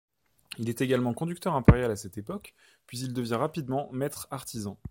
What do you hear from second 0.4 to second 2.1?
Il est également conducteur impérial à